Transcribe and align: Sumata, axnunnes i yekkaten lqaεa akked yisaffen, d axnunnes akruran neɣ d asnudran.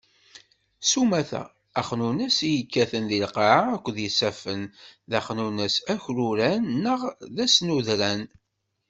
Sumata, 0.89 1.41
axnunnes 1.81 2.37
i 2.49 2.51
yekkaten 2.53 3.05
lqaεa 3.21 3.61
akked 3.75 3.95
yisaffen, 4.03 4.61
d 5.09 5.11
axnunnes 5.19 5.75
akruran 5.93 6.63
neɣ 6.83 7.01
d 7.35 7.37
asnudran. 7.45 8.21